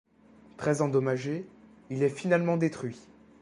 Très 0.57 0.81
endommagé, 0.81 1.45
il 1.91 2.01
est 2.01 2.09
finalement 2.09 2.57
détruit. 2.57 2.99